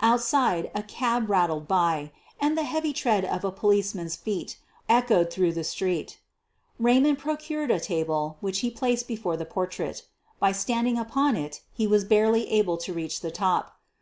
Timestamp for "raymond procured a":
6.78-7.78